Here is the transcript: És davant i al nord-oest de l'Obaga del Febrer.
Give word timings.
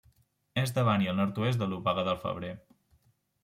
És 0.61 0.73
davant 0.77 1.03
i 1.05 1.11
al 1.11 1.19
nord-oest 1.21 1.61
de 1.63 1.69
l'Obaga 1.75 2.09
del 2.11 2.21
Febrer. 2.27 2.53